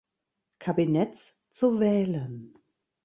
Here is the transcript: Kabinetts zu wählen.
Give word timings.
Kabinetts 0.57 1.39
zu 1.51 1.79
wählen. 1.79 2.55